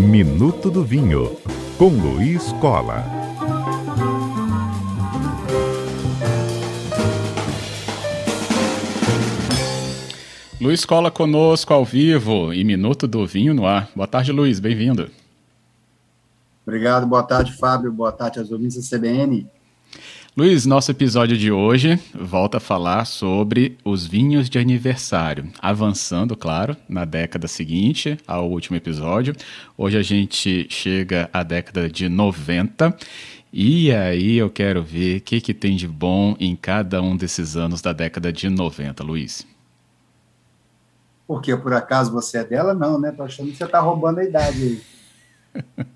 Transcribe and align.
Minuto 0.00 0.70
do 0.70 0.82
Vinho, 0.82 1.36
com 1.76 1.88
Luiz 1.88 2.52
Cola. 2.60 3.04
Luiz 10.60 10.84
Cola 10.84 11.10
conosco 11.10 11.72
ao 11.72 11.84
vivo 11.84 12.52
e 12.52 12.64
Minuto 12.64 13.06
do 13.06 13.26
Vinho 13.26 13.52
no 13.52 13.66
ar. 13.66 13.90
Boa 13.94 14.06
tarde, 14.06 14.32
Luiz, 14.32 14.58
bem-vindo. 14.58 15.10
Obrigado, 16.66 17.06
boa 17.06 17.22
tarde, 17.22 17.52
Fábio, 17.52 17.92
boa 17.92 18.10
tarde 18.10 18.38
aos 18.38 18.50
ouvintes 18.50 18.76
da 18.76 18.98
CBN. 18.98 19.46
Luiz, 20.38 20.66
nosso 20.66 20.90
episódio 20.90 21.34
de 21.34 21.50
hoje 21.50 21.98
volta 22.14 22.58
a 22.58 22.60
falar 22.60 23.06
sobre 23.06 23.78
os 23.82 24.06
vinhos 24.06 24.50
de 24.50 24.58
aniversário, 24.58 25.50
avançando, 25.62 26.36
claro, 26.36 26.76
na 26.86 27.06
década 27.06 27.48
seguinte 27.48 28.18
ao 28.26 28.50
último 28.50 28.76
episódio. 28.76 29.34
Hoje 29.78 29.96
a 29.96 30.02
gente 30.02 30.66
chega 30.68 31.30
à 31.32 31.42
década 31.42 31.88
de 31.88 32.10
90 32.10 32.94
e 33.50 33.90
aí 33.90 34.36
eu 34.36 34.50
quero 34.50 34.82
ver 34.82 35.16
o 35.16 35.20
que, 35.22 35.40
que 35.40 35.54
tem 35.54 35.74
de 35.74 35.88
bom 35.88 36.36
em 36.38 36.54
cada 36.54 37.00
um 37.00 37.16
desses 37.16 37.56
anos 37.56 37.80
da 37.80 37.94
década 37.94 38.30
de 38.30 38.50
90, 38.50 39.02
Luiz. 39.02 39.46
Porque 41.26 41.56
por 41.56 41.72
acaso 41.72 42.12
você 42.12 42.40
é 42.40 42.44
dela? 42.44 42.74
Não, 42.74 43.00
né? 43.00 43.10
Tô 43.10 43.22
achando 43.22 43.50
que 43.50 43.56
você 43.56 43.66
tá 43.66 43.80
roubando 43.80 44.18
a 44.18 44.24
idade 44.24 44.82
aí. 45.54 45.86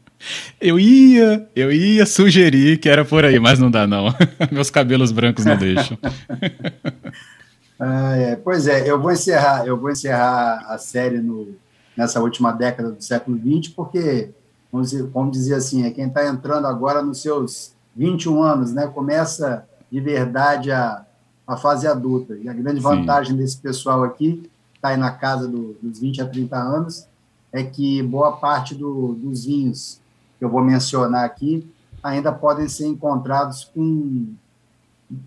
Eu 0.61 0.79
ia, 0.79 1.49
eu 1.57 1.73
ia 1.73 2.05
sugerir 2.05 2.79
que 2.79 2.89
era 2.89 3.05
por 3.05 3.25
aí, 3.25 3.39
mas 3.39 3.59
não 3.59 3.71
dá 3.71 3.87
não. 3.87 4.15
Meus 4.53 4.71
cabelos 4.71 5.13
brancos 5.13 5.45
não 5.45 5.57
deixam. 5.57 5.99
ah, 7.81 8.17
é. 8.17 8.37
Pois 8.37 8.67
é, 8.67 8.89
eu 8.89 9.01
vou 9.01 9.11
encerrar, 9.11 9.67
eu 9.67 9.77
vou 9.77 9.91
encerrar 9.91 10.67
a 10.69 10.77
série 10.77 11.19
no, 11.19 11.55
nessa 11.97 12.21
última 12.21 12.53
década 12.53 12.91
do 12.91 13.03
século 13.03 13.39
XX, 13.39 13.73
porque, 13.75 14.31
vamos 14.71 14.91
dizer, 14.91 15.09
como 15.11 15.31
dizer 15.31 15.55
assim, 15.55 15.87
é 15.87 15.91
quem 15.91 16.07
está 16.07 16.27
entrando 16.27 16.67
agora 16.67 17.03
nos 17.03 17.23
seus 17.23 17.73
21 17.97 18.43
anos, 18.43 18.73
né? 18.73 18.87
Começa 18.87 19.67
de 19.91 20.01
verdade 20.01 20.71
a, 20.71 21.05
a 21.47 21.57
fase 21.57 21.87
adulta. 21.87 22.37
E 22.37 22.49
a 22.49 22.53
grande 22.53 22.81
vantagem 22.81 23.33
Sim. 23.33 23.39
desse 23.39 23.57
pessoal 23.57 24.05
aqui, 24.05 24.51
está 24.75 24.89
aí 24.89 24.97
na 24.97 25.11
casa 25.11 25.49
do, 25.49 25.77
dos 25.83 25.99
20 25.99 26.23
a 26.23 26.27
30 26.27 26.57
anos, 26.57 27.07
é 27.53 27.63
que 27.63 28.03
boa 28.03 28.37
parte 28.37 28.75
do, 28.75 29.15
dos 29.15 29.45
vinhos 29.45 30.00
que 30.41 30.45
eu 30.45 30.49
vou 30.49 30.65
mencionar 30.65 31.27
aqui, 31.27 31.71
ainda 32.03 32.33
podem 32.33 32.67
ser 32.67 32.87
encontrados 32.87 33.65
com 33.65 34.27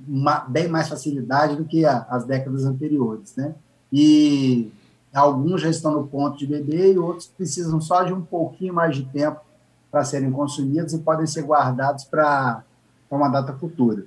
uma, 0.07 0.39
bem 0.39 0.67
mais 0.67 0.89
facilidade 0.89 1.55
do 1.55 1.65
que 1.65 1.85
a, 1.85 1.99
as 2.09 2.25
décadas 2.25 2.65
anteriores, 2.65 3.35
né? 3.35 3.53
E 3.91 4.71
alguns 5.13 5.61
já 5.61 5.69
estão 5.69 5.93
no 5.93 6.07
ponto 6.07 6.35
de 6.35 6.47
beber 6.47 6.95
e 6.95 6.97
outros 6.97 7.27
precisam 7.27 7.79
só 7.79 8.03
de 8.03 8.11
um 8.11 8.21
pouquinho 8.23 8.73
mais 8.73 8.95
de 8.95 9.05
tempo 9.05 9.39
para 9.91 10.03
serem 10.03 10.31
consumidos 10.31 10.93
e 10.93 10.97
podem 10.97 11.27
ser 11.27 11.43
guardados 11.43 12.05
para 12.05 12.63
uma 13.11 13.29
data 13.29 13.53
futura. 13.53 14.05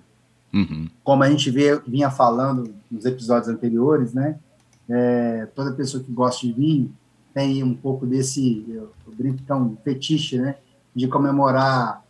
Uhum. 0.53 0.89
Como 1.05 1.23
a 1.23 1.31
gente 1.31 1.49
vê, 1.53 1.79
vinha 1.87 2.11
falando 2.11 2.75
nos 2.91 3.05
episódios 3.05 3.49
anteriores, 3.49 4.13
né? 4.13 4.41
É, 4.89 5.47
toda 5.55 5.71
pessoa 5.73 6.03
que 6.03 6.11
gosta 6.11 6.45
de 6.45 6.53
vinho 6.53 6.93
tem 7.33 7.63
um 7.63 7.75
pouco 7.75 8.05
desse, 8.05 8.65
eu, 8.69 8.91
eu 9.07 9.13
brinco 9.17 9.45
que 9.45 9.53
é 9.53 9.55
um 9.55 9.77
fetiche, 9.85 10.39
né? 10.39 10.57
De 10.97 11.07
comemorar 11.07 12.03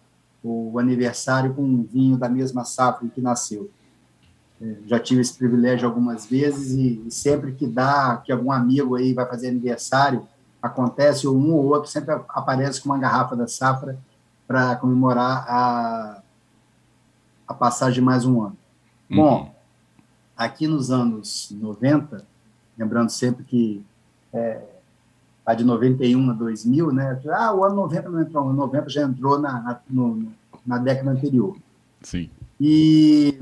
o 0.44 0.78
aniversário 0.78 1.52
com 1.52 1.62
um 1.62 1.82
vinho 1.82 2.16
da 2.16 2.28
mesma 2.28 2.64
safra 2.64 3.04
em 3.04 3.08
que 3.08 3.20
nasceu. 3.20 3.68
É, 4.62 4.76
já 4.86 5.00
tive 5.00 5.20
esse 5.20 5.36
privilégio 5.36 5.88
algumas 5.88 6.24
vezes 6.24 6.70
e, 6.72 7.02
e, 7.04 7.10
sempre 7.10 7.52
que 7.52 7.66
dá, 7.66 8.22
que 8.24 8.30
algum 8.30 8.52
amigo 8.52 8.94
aí 8.94 9.12
vai 9.12 9.26
fazer 9.26 9.48
aniversário, 9.48 10.26
acontece, 10.62 11.26
ou 11.26 11.36
um 11.36 11.52
ou 11.52 11.64
outro 11.64 11.90
sempre 11.90 12.14
aparece 12.28 12.80
com 12.80 12.88
uma 12.88 12.98
garrafa 12.98 13.34
da 13.34 13.48
safra 13.48 13.98
para 14.46 14.76
comemorar 14.76 15.44
a, 15.48 16.22
a 17.48 17.54
passagem 17.54 17.94
de 17.94 18.00
mais 18.00 18.24
um 18.24 18.40
ano. 18.40 18.56
Uhum. 19.10 19.16
Bom, 19.16 19.54
aqui 20.36 20.68
nos 20.68 20.92
anos 20.92 21.48
90, 21.50 22.24
lembrando 22.78 23.10
sempre 23.10 23.42
que 23.42 23.84
é, 24.32 24.75
lá 25.46 25.54
de 25.54 25.64
91 25.64 26.30
a 26.30 26.32
2000, 26.32 26.92
né? 26.92 27.20
Ah, 27.30 27.54
o 27.54 27.64
ano 27.64 27.76
90 27.76 28.08
não 28.08 28.20
entrou, 28.20 28.44
o 28.44 28.48
ano 28.48 28.56
90 28.58 28.90
já 28.90 29.02
entrou 29.02 29.38
na, 29.38 29.52
na, 29.62 29.80
no, 29.88 30.26
na 30.66 30.78
década 30.78 31.10
anterior. 31.10 31.56
Sim. 32.02 32.28
E 32.60 33.38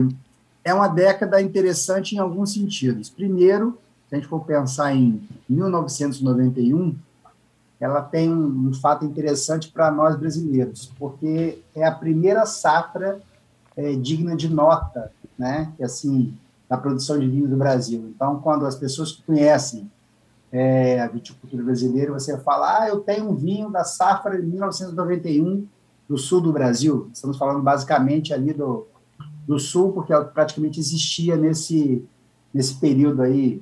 é 0.62 0.75
uma 0.75 0.88
década 0.88 1.41
interessante 1.41 2.14
em 2.14 2.19
alguns 2.19 2.53
sentidos. 2.53 3.09
Primeiro, 3.09 3.78
se 4.09 4.14
a 4.14 4.19
gente 4.19 4.28
for 4.28 4.44
pensar 4.44 4.94
em 4.94 5.22
1991, 5.48 6.94
ela 7.81 8.03
tem 8.03 8.31
um, 8.31 8.69
um 8.69 8.75
fato 8.75 9.04
interessante 9.04 9.70
para 9.70 9.91
nós 9.91 10.16
brasileiros, 10.16 10.93
porque 10.98 11.59
é 11.75 11.84
a 11.84 11.93
primeira 11.93 12.44
safra 12.44 13.20
é, 13.76 13.94
digna 13.94 14.37
de 14.37 14.48
nota, 14.48 15.10
né? 15.38 15.72
Que 15.76 15.84
assim, 15.84 16.34
da 16.69 16.76
produção 16.76 17.19
de 17.19 17.28
vinho 17.28 17.48
do 17.48 17.56
Brasil. 17.56 18.12
Então, 18.14 18.41
quando 18.41 18.66
as 18.66 18.75
pessoas 18.75 19.12
que 19.12 19.22
conhecem 19.22 19.91
é, 20.54 21.00
a 21.00 21.09
viticultura 21.09 21.65
brasileira, 21.65 22.12
você 22.12 22.38
fala, 22.38 22.82
ah, 22.82 22.88
eu 22.88 23.00
tenho 23.00 23.28
um 23.28 23.34
vinho 23.34 23.70
da 23.70 23.82
safra 23.82 24.41
de 24.41 24.47
1991 24.47 25.66
do 26.09 26.16
sul 26.16 26.41
do 26.41 26.53
Brasil. 26.53 27.10
Estamos 27.12 27.37
falando 27.37 27.60
basicamente 27.60 28.32
ali 28.32 28.53
do, 28.53 28.87
do 29.48 29.59
sul, 29.59 29.91
porque 29.91 30.12
é 30.12 30.20
praticamente 30.22 30.78
existia 30.78 31.34
nesse, 31.34 32.06
nesse 32.53 32.76
período 32.76 33.22
aí, 33.22 33.60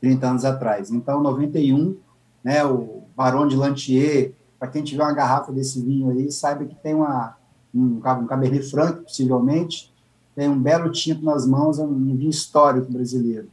30 0.00 0.26
anos 0.26 0.44
atrás. 0.46 0.90
Então, 0.90 1.22
91, 1.22 1.94
né, 2.42 2.64
o 2.64 3.02
Barão 3.14 3.46
de 3.46 3.54
Lantier, 3.54 4.32
para 4.58 4.68
quem 4.68 4.82
tiver 4.82 5.02
uma 5.02 5.12
garrafa 5.12 5.52
desse 5.52 5.82
vinho 5.82 6.08
aí, 6.08 6.32
saiba 6.32 6.64
que 6.64 6.76
tem 6.76 6.94
uma, 6.94 7.36
um, 7.74 8.00
um 8.02 8.26
Cabernet 8.26 8.70
Franc, 8.70 9.02
possivelmente, 9.02 9.92
tem 10.34 10.48
um 10.48 10.58
belo 10.58 10.90
tinto 10.90 11.22
nas 11.22 11.46
mãos, 11.46 11.78
é 11.78 11.82
um 11.82 12.16
vinho 12.16 12.30
histórico 12.30 12.90
brasileiro, 12.90 13.50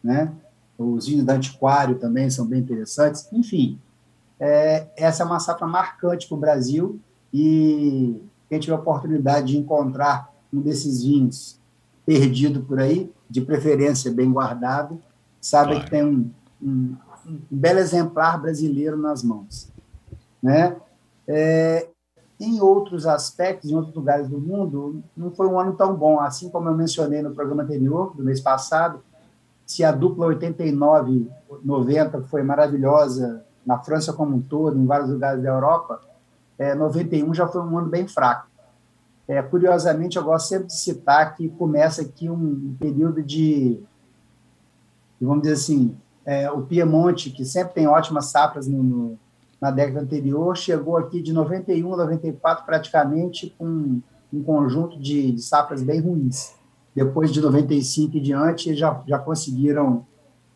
né? 0.00 0.32
Os 0.78 1.06
vinhos 1.06 1.24
da 1.24 1.34
Antiquário 1.34 1.98
também 1.98 2.30
são 2.30 2.46
bem 2.46 2.60
interessantes. 2.60 3.28
Enfim, 3.32 3.78
é, 4.38 4.86
essa 4.96 5.24
é 5.24 5.26
uma 5.26 5.40
safra 5.40 5.66
marcante 5.66 6.28
para 6.28 6.36
o 6.36 6.40
Brasil 6.40 7.00
e 7.34 8.22
quem 8.48 8.60
tiver 8.60 8.76
a 8.76 8.78
oportunidade 8.78 9.48
de 9.48 9.58
encontrar 9.58 10.32
um 10.52 10.60
desses 10.60 11.02
vinhos 11.02 11.58
perdido 12.06 12.62
por 12.62 12.78
aí, 12.78 13.12
de 13.28 13.40
preferência 13.40 14.10
bem 14.10 14.32
guardado, 14.32 15.02
sabe 15.40 15.72
claro. 15.72 15.84
que 15.84 15.90
tem 15.90 16.04
um, 16.04 16.30
um, 16.62 16.96
um, 17.26 17.40
belo 17.50 17.80
exemplar 17.80 18.40
brasileiro 18.40 18.96
nas 18.96 19.22
mãos. 19.22 19.68
Né? 20.42 20.76
É, 21.26 21.88
em 22.40 22.60
outros 22.60 23.06
aspectos, 23.06 23.70
em 23.70 23.74
outros 23.74 23.94
lugares 23.94 24.28
do 24.28 24.40
mundo, 24.40 25.02
não 25.16 25.30
foi 25.30 25.48
um 25.48 25.58
ano 25.58 25.74
tão 25.74 25.94
bom. 25.94 26.20
Assim 26.20 26.48
como 26.48 26.68
eu 26.68 26.74
mencionei 26.74 27.20
no 27.20 27.34
programa 27.34 27.64
anterior, 27.64 28.16
do 28.16 28.24
mês 28.24 28.40
passado, 28.40 29.02
se 29.68 29.84
a 29.84 29.92
dupla 29.92 30.26
89-90 30.28 32.24
foi 32.24 32.42
maravilhosa 32.42 33.44
na 33.66 33.78
França 33.78 34.14
como 34.14 34.34
um 34.34 34.40
todo, 34.40 34.78
em 34.78 34.86
vários 34.86 35.10
lugares 35.10 35.42
da 35.42 35.50
Europa, 35.50 36.00
é, 36.58 36.74
91 36.74 37.34
já 37.34 37.46
foi 37.46 37.60
um 37.60 37.76
ano 37.76 37.90
bem 37.90 38.08
fraco. 38.08 38.48
É, 39.28 39.42
curiosamente, 39.42 40.16
eu 40.16 40.24
gosto 40.24 40.48
sempre 40.48 40.68
de 40.68 40.72
citar 40.72 41.36
que 41.36 41.50
começa 41.50 42.00
aqui 42.00 42.30
um, 42.30 42.34
um 42.34 42.76
período 42.80 43.22
de, 43.22 43.78
vamos 45.20 45.42
dizer 45.42 45.54
assim, 45.54 45.94
é, 46.24 46.50
o 46.50 46.62
Piemonte, 46.62 47.28
que 47.28 47.44
sempre 47.44 47.74
tem 47.74 47.86
ótimas 47.86 48.30
safras 48.30 48.66
no, 48.66 48.82
no, 48.82 49.18
na 49.60 49.70
década 49.70 50.00
anterior, 50.00 50.56
chegou 50.56 50.96
aqui 50.96 51.20
de 51.20 51.34
91 51.34 51.92
a 51.92 51.96
94 51.98 52.64
praticamente 52.64 53.54
com 53.58 54.00
um 54.32 54.42
conjunto 54.42 54.98
de, 54.98 55.32
de 55.32 55.42
safras 55.42 55.82
bem 55.82 56.00
ruins 56.00 56.57
depois 56.98 57.32
de 57.32 57.40
95 57.40 58.16
e 58.16 58.20
diante, 58.20 58.74
já, 58.74 59.00
já 59.06 59.20
conseguiram 59.20 60.04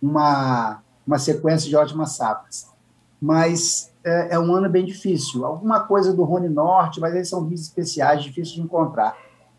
uma, 0.00 0.82
uma 1.06 1.16
sequência 1.16 1.68
de 1.68 1.76
ótimas 1.76 2.16
safras. 2.16 2.66
Mas 3.20 3.92
é, 4.04 4.34
é, 4.34 4.38
um 4.40 4.52
ano 4.52 4.68
bem 4.68 4.84
difícil. 4.84 5.46
Alguma 5.46 5.84
coisa 5.86 6.12
do 6.12 6.24
Rony 6.24 6.48
Norte, 6.48 6.98
mas 6.98 7.14
eles 7.14 7.28
são 7.28 7.44
vídeos 7.44 7.68
especiais, 7.68 8.24
difíceis 8.24 8.56
de 8.56 8.60
encontrar. 8.60 9.16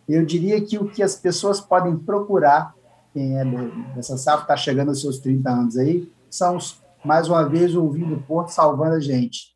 Eu 0.10 0.25
diria 0.25 0.60
que 0.60 0.78
o 0.78 0.90
que 0.90 1.02
as 1.02 1.16
pessoas 1.16 1.62
podem 1.62 1.96
procurar, 1.96 2.75
quem 3.13 3.40
é 3.40 3.46
dessa 3.96 4.18
safra, 4.18 4.42
está 4.42 4.58
chegando 4.58 4.90
aos 4.90 5.00
seus 5.00 5.19
30 5.19 5.50
anos 5.50 5.78
aí, 5.78 6.12
são, 6.30 6.58
mais 7.06 7.30
uma 7.30 7.48
vez, 7.48 7.74
o 7.78 7.90
vinho 7.90 8.10
do 8.18 8.22
Porto 8.24 8.50
salvando 8.50 8.96
a 8.96 9.00
gente. 9.00 9.54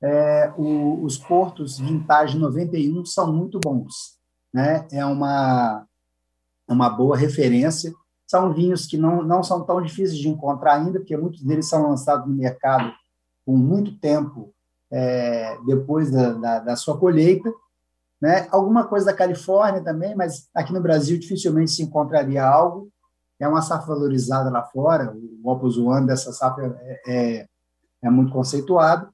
É, 0.00 0.52
o, 0.56 1.02
os 1.02 1.18
portos 1.18 1.80
vintage 1.80 2.38
91 2.38 3.04
são 3.04 3.32
muito 3.32 3.58
bons. 3.58 4.16
Né? 4.54 4.86
É 4.92 5.04
uma 5.04 5.87
uma 6.72 6.88
boa 6.88 7.16
referência. 7.16 7.92
São 8.26 8.52
vinhos 8.52 8.86
que 8.86 8.98
não, 8.98 9.22
não 9.22 9.42
são 9.42 9.64
tão 9.64 9.80
difíceis 9.80 10.18
de 10.18 10.28
encontrar 10.28 10.74
ainda, 10.74 10.98
porque 10.98 11.16
muitos 11.16 11.42
deles 11.42 11.66
são 11.68 11.88
lançados 11.88 12.26
no 12.28 12.34
mercado 12.34 12.92
com 13.44 13.56
muito 13.56 13.98
tempo 13.98 14.52
é, 14.90 15.56
depois 15.66 16.10
da, 16.10 16.32
da, 16.34 16.58
da, 16.60 16.76
sua 16.76 16.98
colheita. 16.98 17.50
Né? 18.20 18.46
Alguma 18.50 18.86
coisa 18.86 19.06
da 19.06 19.14
Califórnia 19.14 19.82
também, 19.82 20.14
mas 20.14 20.48
aqui 20.54 20.72
no 20.72 20.82
Brasil 20.82 21.18
dificilmente 21.18 21.70
se 21.70 21.82
encontraria 21.82 22.44
algo. 22.44 22.90
É 23.40 23.46
uma 23.46 23.62
safra 23.62 23.94
valorizada 23.94 24.50
lá 24.50 24.64
fora, 24.64 25.14
o 25.16 25.48
Opus 25.48 25.78
One 25.78 26.06
dessa 26.06 26.32
safra 26.32 26.76
é, 26.82 27.00
é, 27.06 27.46
é 28.02 28.10
muito 28.10 28.32
conceituado. 28.32 29.08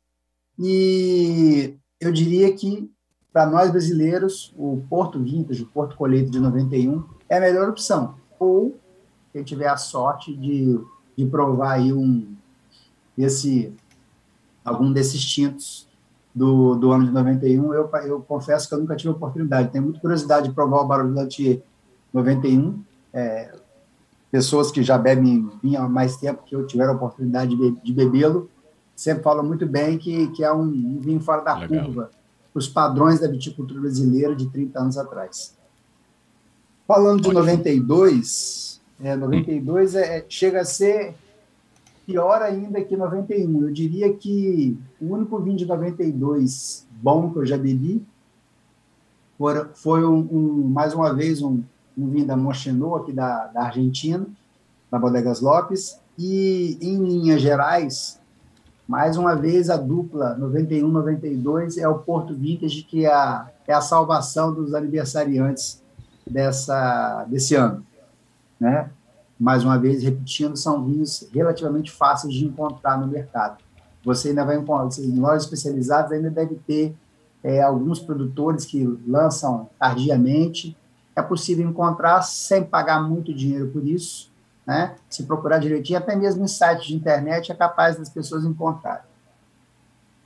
E 0.58 1.76
eu 2.00 2.10
diria 2.10 2.54
que, 2.54 2.90
para 3.34 3.50
nós 3.50 3.68
brasileiros, 3.68 4.54
o 4.56 4.80
Porto 4.88 5.18
Vintage, 5.18 5.64
o 5.64 5.66
Porto 5.66 5.96
Colheita 5.96 6.30
de 6.30 6.38
91, 6.38 7.02
é 7.28 7.36
a 7.36 7.40
melhor 7.40 7.68
opção. 7.68 8.14
Ou 8.38 8.78
quem 9.32 9.42
tiver 9.42 9.66
a 9.66 9.76
sorte 9.76 10.32
de, 10.32 10.80
de 11.18 11.26
provar 11.26 11.72
aí 11.72 11.92
um, 11.92 12.32
esse, 13.18 13.74
algum 14.64 14.92
desses 14.92 15.20
tintos 15.20 15.88
do, 16.32 16.76
do 16.76 16.92
ano 16.92 17.06
de 17.06 17.10
91, 17.10 17.74
eu, 17.74 17.90
eu 18.06 18.20
confesso 18.20 18.68
que 18.68 18.74
eu 18.76 18.78
nunca 18.78 18.94
tive 18.94 19.10
oportunidade. 19.10 19.72
Tenho 19.72 19.82
muita 19.82 19.98
curiosidade 19.98 20.48
de 20.48 20.54
provar 20.54 20.82
o 20.82 20.86
Barulho 20.86 21.12
Lantier 21.12 21.60
91. 22.12 22.80
É, 23.12 23.52
pessoas 24.30 24.70
que 24.70 24.80
já 24.80 24.96
bebem 24.96 25.50
vinho 25.60 25.80
há 25.80 25.88
mais 25.88 26.16
tempo 26.16 26.44
que 26.44 26.54
eu 26.54 26.68
tiveram 26.68 26.92
a 26.92 26.96
oportunidade 26.96 27.56
de, 27.56 27.72
de 27.82 27.92
bebê-lo, 27.92 28.48
sempre 28.94 29.24
falam 29.24 29.44
muito 29.44 29.66
bem 29.66 29.98
que, 29.98 30.28
que 30.28 30.44
é 30.44 30.52
um, 30.52 30.62
um 30.62 31.00
vinho 31.00 31.20
fora 31.20 31.42
da 31.42 31.58
Legal. 31.58 31.84
curva 31.84 32.10
para 32.54 32.60
os 32.60 32.68
padrões 32.68 33.18
da 33.18 33.26
viticultura 33.26 33.80
brasileira 33.80 34.36
de 34.36 34.48
30 34.48 34.78
anos 34.78 34.96
atrás. 34.96 35.56
Falando 36.86 37.20
de 37.20 37.32
92, 37.32 38.80
é, 39.02 39.16
92 39.16 39.96
é, 39.96 40.18
é, 40.18 40.26
chega 40.28 40.60
a 40.60 40.64
ser 40.64 41.16
pior 42.06 42.40
ainda 42.42 42.80
que 42.80 42.96
91. 42.96 43.62
Eu 43.62 43.72
diria 43.72 44.14
que 44.14 44.78
o 45.00 45.14
único 45.14 45.40
vinho 45.40 45.56
de 45.56 45.66
92 45.66 46.86
bom 47.02 47.32
que 47.32 47.40
eu 47.40 47.46
já 47.46 47.58
bebi 47.58 48.06
foi, 49.36 49.64
foi 49.74 50.04
um, 50.06 50.18
um, 50.30 50.68
mais 50.68 50.94
uma 50.94 51.12
vez 51.12 51.42
um, 51.42 51.60
um 51.98 52.08
vinho 52.08 52.26
da 52.26 52.36
Moschenot, 52.36 53.02
aqui 53.02 53.12
da, 53.12 53.48
da 53.48 53.64
Argentina, 53.64 54.24
da 54.90 54.98
Bodegas 54.98 55.40
Lopes, 55.40 55.98
e 56.16 56.78
em 56.80 57.02
linhas 57.02 57.42
gerais, 57.42 58.20
mais 58.86 59.16
uma 59.16 59.34
vez 59.34 59.70
a 59.70 59.76
dupla 59.76 60.36
91-92 60.38 61.78
é 61.78 61.88
o 61.88 61.98
Porto 61.98 62.34
Vintage, 62.34 62.82
que 62.82 63.06
é 63.06 63.12
a, 63.12 63.48
é 63.66 63.72
a 63.72 63.80
salvação 63.80 64.52
dos 64.52 64.74
aniversariantes 64.74 65.82
dessa, 66.26 67.24
desse 67.28 67.54
ano. 67.54 67.84
Né? 68.60 68.90
Mais 69.40 69.64
uma 69.64 69.78
vez, 69.78 70.02
repetindo, 70.02 70.56
são 70.56 70.84
vinhos 70.84 71.26
relativamente 71.32 71.90
fáceis 71.90 72.34
de 72.34 72.44
encontrar 72.44 72.98
no 72.98 73.06
mercado. 73.06 73.62
Você 74.04 74.28
ainda 74.28 74.44
vai 74.44 74.56
encontrar, 74.56 75.02
em 75.02 75.18
lojas 75.18 75.44
especializadas 75.44 76.12
ainda 76.12 76.30
deve 76.30 76.56
ter 76.66 76.94
é, 77.42 77.62
alguns 77.62 77.98
produtores 77.98 78.64
que 78.64 78.84
lançam 79.06 79.68
tardiamente, 79.78 80.76
é 81.16 81.22
possível 81.22 81.68
encontrar 81.68 82.22
sem 82.22 82.64
pagar 82.64 83.02
muito 83.02 83.32
dinheiro 83.32 83.68
por 83.68 83.86
isso, 83.86 84.30
né? 84.66 84.94
Se 85.08 85.24
procurar 85.24 85.58
direitinho, 85.58 85.98
até 85.98 86.16
mesmo 86.16 86.44
em 86.44 86.48
sites 86.48 86.86
de 86.86 86.94
internet 86.94 87.52
é 87.52 87.54
capaz 87.54 87.96
das 87.96 88.08
pessoas 88.08 88.44
encontrarem. 88.44 89.04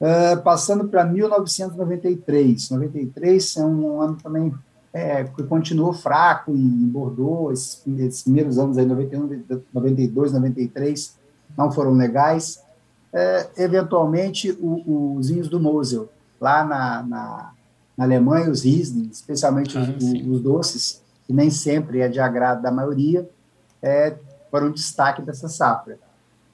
Uh, 0.00 0.40
passando 0.42 0.86
para 0.88 1.04
1993. 1.04 2.70
93 2.70 3.56
é 3.56 3.64
um 3.64 4.00
ano 4.00 4.16
também 4.22 4.54
é, 4.92 5.24
que 5.24 5.42
continuou 5.42 5.92
fraco 5.92 6.52
em 6.52 6.86
Bordeaux, 6.86 7.52
esses, 7.52 8.00
esses, 8.00 8.22
primeiros 8.22 8.58
anos 8.58 8.78
aí, 8.78 8.86
91, 8.86 9.44
92, 9.74 10.32
93, 10.32 11.16
não 11.56 11.70
foram 11.72 11.92
legais. 11.92 12.62
É, 13.12 13.48
eventualmente, 13.56 14.52
o, 14.60 15.16
os 15.16 15.28
vinhos 15.28 15.48
do 15.48 15.58
Mosel, 15.58 16.08
lá 16.40 16.64
na, 16.64 17.02
na 17.02 17.52
na 17.98 18.04
Alemanha, 18.04 18.48
os 18.48 18.62
Riesling, 18.62 19.10
especialmente 19.10 19.76
ah, 19.76 19.80
os, 19.80 20.04
os, 20.04 20.40
doces, 20.40 21.02
que 21.26 21.32
nem 21.32 21.50
sempre 21.50 21.98
é 21.98 22.08
de 22.08 22.20
agrado 22.20 22.62
da 22.62 22.70
maioria, 22.70 23.28
é, 23.82 24.16
foram 24.50 24.68
um 24.68 24.72
destaque 24.72 25.22
dessa 25.22 25.48
safra. 25.48 25.98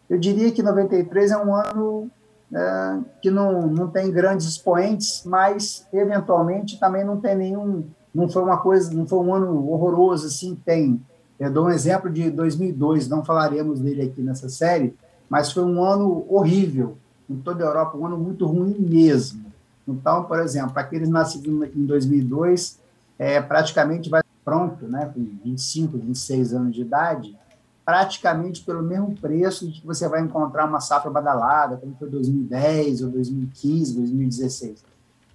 Eu 0.08 0.19
diria 0.19 0.52
que 0.52 0.62
93 0.62 1.31
é 1.31 1.37
um 1.37 1.55
ano 1.55 2.11
é, 2.52 2.99
que 3.20 3.31
não, 3.31 3.67
não 3.67 3.88
tem 3.88 4.11
grandes 4.11 4.46
expoentes, 4.46 5.23
mas 5.25 5.87
eventualmente 5.93 6.79
também 6.79 7.05
não 7.05 7.20
tem 7.20 7.35
nenhum, 7.35 7.85
não 8.14 8.29
foi 8.29 8.43
uma 8.43 8.58
coisa, 8.58 8.93
não 8.93 9.06
foi 9.06 9.19
um 9.19 9.35
ano 9.35 9.70
horroroso 9.70 10.26
assim. 10.26 10.55
Tem, 10.64 11.00
eu 11.38 11.50
dou 11.50 11.67
um 11.67 11.70
exemplo 11.70 12.11
de 12.11 12.31
2002, 12.31 13.08
não 13.08 13.25
falaremos 13.25 13.81
dele 13.81 14.02
aqui 14.02 14.20
nessa 14.20 14.49
série, 14.49 14.94
mas 15.29 15.52
foi 15.52 15.64
um 15.64 15.82
ano 15.82 16.25
horrível 16.29 16.97
em 17.29 17.37
toda 17.37 17.64
a 17.64 17.67
Europa, 17.67 17.97
um 17.97 18.06
ano 18.06 18.19
muito 18.19 18.47
ruim 18.47 18.76
mesmo. 18.79 19.44
Então, 19.87 20.25
por 20.25 20.38
exemplo, 20.40 20.73
aqueles 20.76 21.08
nascidos 21.08 21.69
em 21.75 21.85
2002, 21.85 22.79
é, 23.19 23.40
praticamente 23.40 24.08
vai 24.08 24.23
pronto, 24.44 24.87
né, 24.87 25.11
com 25.12 25.25
25, 25.43 25.97
26 25.97 26.52
anos 26.52 26.75
de 26.75 26.82
idade, 26.82 27.37
praticamente 27.85 28.63
pelo 28.63 28.83
mesmo 28.83 29.15
preço 29.15 29.71
que 29.71 29.87
você 29.87 30.09
vai 30.09 30.23
encontrar 30.23 30.67
uma 30.67 30.81
safra 30.81 31.11
badalada, 31.11 31.77
como 31.77 31.95
foi 31.97 32.09
2010 32.09 33.03
ou 33.03 33.11
2015, 33.11 33.95
2016, 33.97 34.85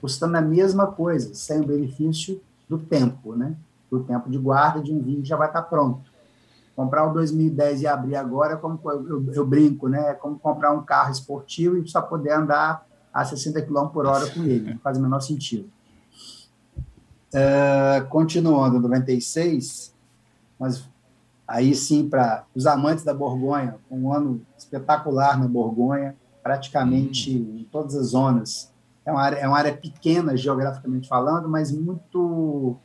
custando 0.01 0.37
a 0.37 0.41
mesma 0.41 0.87
coisa, 0.87 1.33
sem 1.35 1.61
o 1.61 1.65
benefício 1.65 2.41
do 2.67 2.77
tempo, 2.77 3.35
né, 3.35 3.55
do 3.89 4.03
tempo 4.03 4.29
de 4.29 4.37
guarda 4.37 4.81
de 4.81 4.91
um 4.91 5.01
vinho 5.01 5.21
que 5.21 5.27
já 5.27 5.35
vai 5.35 5.47
estar 5.47 5.61
pronto. 5.63 6.09
Comprar 6.75 7.07
o 7.07 7.13
2010 7.13 7.81
e 7.81 7.87
abrir 7.87 8.15
agora, 8.15 8.55
como 8.57 8.79
eu, 8.85 9.07
eu, 9.07 9.33
eu 9.33 9.45
brinco, 9.45 9.87
né, 9.87 10.11
é 10.11 10.13
como 10.13 10.39
comprar 10.39 10.71
um 10.71 10.81
carro 10.81 11.11
esportivo 11.11 11.77
e 11.77 11.87
só 11.87 12.01
poder 12.01 12.31
andar 12.31 12.87
a 13.13 13.25
60 13.25 13.61
km 13.63 13.87
por 13.87 14.05
hora 14.05 14.27
com 14.31 14.43
ele, 14.43 14.73
não 14.73 14.79
faz 14.79 14.97
o 14.97 15.01
menor 15.01 15.19
sentido. 15.19 15.69
Uh, 17.31 18.07
continuando, 18.09 18.79
96, 18.79 19.93
mas 20.59 20.83
aí 21.49 21.73
sim 21.73 22.07
para 22.07 22.45
os 22.55 22.67
amantes 22.67 23.03
da 23.03 23.13
Borgonha, 23.13 23.75
um 23.89 24.13
ano 24.13 24.41
espetacular 24.55 25.39
na 25.39 25.47
Borgonha, 25.47 26.15
praticamente 26.43 27.35
hum. 27.35 27.57
em 27.57 27.63
todas 27.63 27.95
as 27.95 28.07
zonas. 28.07 28.71
É 29.03 29.11
uma, 29.11 29.21
área, 29.21 29.37
é 29.37 29.47
uma 29.47 29.57
área 29.57 29.75
pequena 29.75 30.37
geograficamente 30.37 31.09
falando, 31.09 31.49
mas 31.49 31.71
muito 31.71 32.77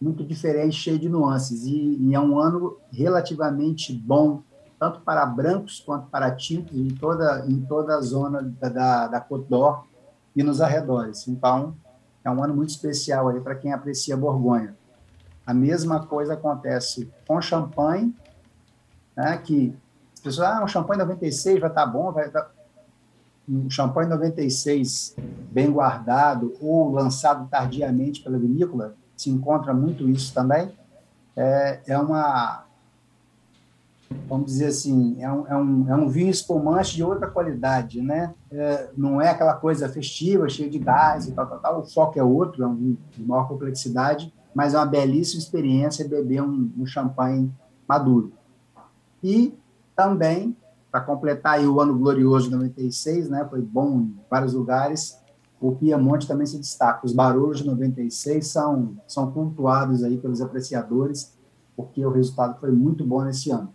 muito 0.00 0.24
diferente, 0.24 0.76
cheio 0.76 0.98
de 0.98 1.08
nuances. 1.08 1.64
E, 1.64 1.96
e 2.00 2.14
é 2.14 2.20
um 2.20 2.38
ano 2.38 2.76
relativamente 2.90 3.92
bom 3.92 4.42
tanto 4.78 5.00
para 5.00 5.24
brancos 5.24 5.80
quanto 5.80 6.06
para 6.08 6.30
tintos 6.30 6.76
em 6.76 6.88
toda, 6.88 7.46
em 7.48 7.60
toda 7.62 7.96
a 7.96 8.00
zona 8.00 8.42
da, 8.42 8.68
da, 8.68 9.06
da 9.08 9.20
Côte 9.20 9.48
d'Or 9.48 9.84
e 10.34 10.42
nos 10.42 10.60
arredores. 10.60 11.26
Então, 11.28 11.74
é 12.22 12.30
um 12.30 12.42
ano 12.42 12.54
muito 12.54 12.70
especial 12.70 13.28
aí 13.28 13.40
para 13.40 13.54
quem 13.54 13.72
aprecia 13.72 14.16
Borgonha. 14.16 14.76
A 15.46 15.54
mesma 15.54 16.04
coisa 16.06 16.34
acontece 16.34 17.10
com 17.26 17.40
champanhe, 17.40 18.14
né, 19.16 19.38
que 19.38 19.74
as 20.12 20.20
pessoas, 20.20 20.48
ah, 20.48 20.64
o 20.64 20.68
champanhe 20.68 20.98
96 20.98 21.60
vai 21.60 21.70
estar 21.70 21.84
tá 21.84 21.86
bom, 21.86 22.10
vai. 22.10 22.28
Tá... 22.28 22.50
Um 23.48 23.70
champanhe 23.70 24.08
96 24.08 25.14
bem 25.52 25.70
guardado 25.70 26.54
ou 26.60 26.90
lançado 26.90 27.48
tardiamente 27.48 28.20
pela 28.20 28.36
vinícola, 28.36 28.96
se 29.16 29.30
encontra 29.30 29.72
muito 29.72 30.08
isso 30.08 30.34
também, 30.34 30.72
é, 31.36 31.80
é 31.86 31.96
uma 31.96 32.66
vamos 34.28 34.46
dizer 34.46 34.66
assim, 34.66 35.16
é 35.20 35.30
um, 35.30 35.46
é 35.46 35.56
um, 35.56 35.90
é 35.90 35.96
um 35.96 36.08
vinho 36.08 36.30
espumante 36.30 36.94
de 36.94 37.02
outra 37.02 37.28
qualidade, 37.28 38.00
né? 38.00 38.34
É, 38.50 38.88
não 38.96 39.20
é 39.20 39.30
aquela 39.30 39.54
coisa 39.54 39.88
festiva, 39.88 40.48
cheia 40.48 40.70
de 40.70 40.78
gás 40.78 41.26
e 41.26 41.32
tal, 41.32 41.46
tal, 41.46 41.58
tal. 41.58 41.80
O 41.80 41.84
foco 41.84 42.18
é 42.18 42.22
outro, 42.22 42.62
é 42.62 42.66
um 42.66 42.74
vinho 42.74 42.98
de 43.16 43.24
maior 43.24 43.48
complexidade, 43.48 44.32
mas 44.56 44.72
é 44.72 44.78
uma 44.78 44.86
belíssima 44.86 45.38
experiência 45.38 46.08
beber 46.08 46.40
um, 46.40 46.72
um 46.78 46.86
champanhe 46.86 47.52
maduro. 47.86 48.32
E 49.22 49.52
também, 49.94 50.56
para 50.90 51.02
completar 51.02 51.60
o 51.60 51.78
ano 51.78 51.94
glorioso 51.98 52.48
de 52.48 52.56
96, 52.56 53.28
né? 53.28 53.46
Foi 53.50 53.60
bom 53.60 54.00
em 54.00 54.18
vários 54.30 54.54
lugares. 54.54 55.18
O 55.60 55.72
Piemonte 55.72 56.26
também 56.26 56.46
se 56.46 56.56
destaca. 56.56 57.04
Os 57.04 57.12
barulhos 57.12 57.58
de 57.58 57.66
96 57.66 58.46
são, 58.46 58.96
são 59.06 59.30
cultuados 59.30 60.02
aí 60.02 60.16
pelos 60.16 60.40
apreciadores, 60.40 61.36
porque 61.76 62.02
o 62.06 62.10
resultado 62.10 62.58
foi 62.58 62.72
muito 62.72 63.04
bom 63.04 63.24
nesse 63.24 63.50
ano. 63.50 63.68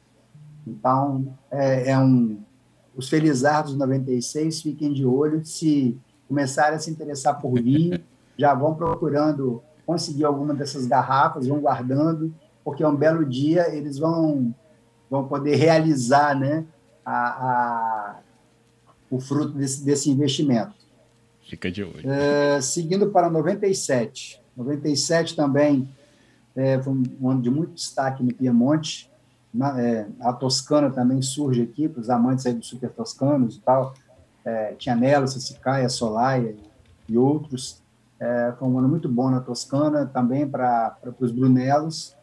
Então, 0.66 1.32
é, 1.52 1.92
é 1.92 2.00
um, 2.00 2.40
os 2.96 3.08
Felizardos 3.08 3.76
96, 3.76 4.64
fiquem 4.64 4.92
de 4.92 5.06
olho, 5.06 5.46
se 5.46 5.96
começarem 6.28 6.78
a 6.78 6.80
se 6.80 6.90
interessar 6.90 7.40
por 7.40 7.54
vinho, 7.62 8.00
já 8.36 8.56
vão 8.56 8.74
procurando 8.74 9.62
conseguir 9.86 10.26
alguma 10.26 10.54
dessas 10.54 10.86
garrafas, 10.86 11.48
vão 11.48 11.60
guardando, 11.60 12.34
porque 12.64 12.86
um 12.86 12.96
belo 12.96 13.26
dia 13.26 13.74
eles 13.74 13.98
vão, 13.98 14.54
vão 15.10 15.28
poder 15.28 15.56
realizar 15.56 16.38
né, 16.38 16.66
a, 17.06 17.16
a 17.16 18.20
o 19.12 19.20
fruto 19.20 19.52
desse, 19.52 19.84
desse 19.84 20.10
investimento. 20.10 20.74
Fica 21.42 21.70
de 21.70 21.84
olho. 21.84 22.10
É, 22.10 22.62
seguindo 22.62 23.10
para 23.10 23.30
97. 23.30 24.40
97 24.56 25.36
também 25.36 25.90
é, 26.56 26.82
foi 26.82 26.94
um 26.94 27.30
ano 27.30 27.42
de 27.42 27.50
muito 27.50 27.74
destaque 27.74 28.24
no 28.24 28.34
Piemonte. 28.34 29.12
Na, 29.54 29.80
é, 29.82 30.08
a 30.22 30.32
Toscana 30.32 30.90
também 30.90 31.22
surge 31.22 31.62
aqui, 31.62 31.90
para 31.90 32.00
os 32.00 32.10
amantes 32.10 32.46
aí 32.46 32.54
dos 32.54 32.68
super 32.68 32.90
toscanos 32.90 33.58
e 33.58 33.60
tal. 33.60 33.94
É, 34.46 34.74
tinha 34.78 35.28
Sassicaia, 35.28 35.90
Solaia 35.90 36.56
e 37.10 37.18
outros. 37.18 37.81
É, 38.22 38.54
foi 38.60 38.68
um 38.68 38.78
ano 38.78 38.88
muito 38.88 39.10
bom 39.10 39.32
na 39.32 39.42
Toscana, 39.42 40.06
também 40.06 40.48
para 40.48 40.96
os 41.20 41.32
Brunelos. 41.32 42.16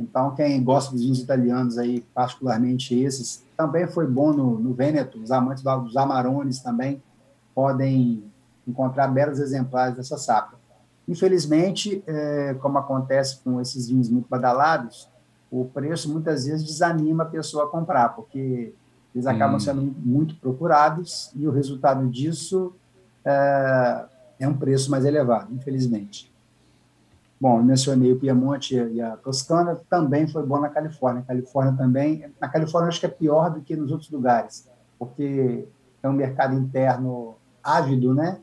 Então, 0.00 0.34
quem 0.34 0.64
gosta 0.64 0.92
dos 0.92 1.02
vinhos 1.02 1.20
italianos 1.20 1.76
aí, 1.76 2.00
particularmente 2.14 2.98
esses, 2.98 3.44
também 3.54 3.86
foi 3.86 4.06
bom 4.06 4.32
no, 4.32 4.58
no 4.58 4.72
Vêneto. 4.72 5.18
Os 5.18 5.30
amantes 5.30 5.62
dos 5.62 5.94
Amarones 5.94 6.60
também 6.60 7.02
podem 7.54 8.24
encontrar 8.66 9.08
belos 9.08 9.38
exemplares 9.38 9.94
dessa 9.94 10.16
safra. 10.16 10.56
Infelizmente, 11.06 12.02
é, 12.06 12.54
como 12.54 12.78
acontece 12.78 13.40
com 13.44 13.60
esses 13.60 13.88
vinhos 13.88 14.08
muito 14.08 14.28
badalados, 14.30 15.06
o 15.50 15.66
preço 15.66 16.10
muitas 16.10 16.46
vezes 16.46 16.64
desanima 16.64 17.24
a 17.24 17.26
pessoa 17.26 17.64
a 17.64 17.68
comprar, 17.68 18.10
porque 18.10 18.72
eles 19.14 19.26
acabam 19.26 19.56
hum. 19.56 19.60
sendo 19.60 19.82
muito 19.82 20.34
procurados 20.36 21.30
e 21.36 21.46
o 21.46 21.50
resultado 21.50 22.08
disso 22.08 22.72
é, 23.22 24.06
é 24.42 24.48
um 24.48 24.56
preço 24.56 24.90
mais 24.90 25.04
elevado, 25.04 25.54
infelizmente. 25.54 26.30
Bom, 27.40 27.58
eu 27.58 27.64
mencionei 27.64 28.12
o 28.12 28.18
Piemonte 28.18 28.74
e 28.74 29.00
a 29.00 29.16
Toscana, 29.16 29.80
também 29.88 30.26
foi 30.26 30.44
bom 30.44 30.60
na 30.60 30.68
Califórnia. 30.68 31.24
Califórnia 31.26 31.72
também, 31.72 32.24
na 32.40 32.48
Califórnia 32.48 32.88
acho 32.88 33.00
que 33.00 33.06
é 33.06 33.08
pior 33.08 33.50
do 33.50 33.60
que 33.60 33.76
nos 33.76 33.90
outros 33.90 34.10
lugares, 34.10 34.68
porque 34.98 35.64
é 36.02 36.08
um 36.08 36.12
mercado 36.12 36.54
interno 36.56 37.34
ávido, 37.62 38.12
né, 38.12 38.40